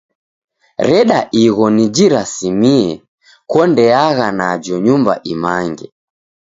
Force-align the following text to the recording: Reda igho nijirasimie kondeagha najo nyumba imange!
Reda 0.87 1.19
igho 1.43 1.65
nijirasimie 1.75 2.89
kondeagha 3.51 4.27
najo 4.39 4.75
nyumba 4.85 5.13
imange! 5.33 5.85